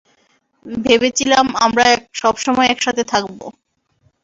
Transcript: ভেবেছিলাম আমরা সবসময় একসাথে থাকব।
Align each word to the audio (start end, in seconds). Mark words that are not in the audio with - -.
ভেবেছিলাম 0.65 1.45
আমরা 1.65 1.85
সবসময় 2.13 2.69
একসাথে 2.69 3.03
থাকব। 3.03 3.39